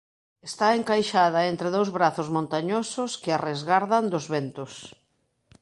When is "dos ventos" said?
4.13-4.73